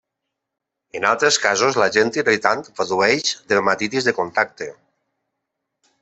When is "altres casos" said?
1.09-1.75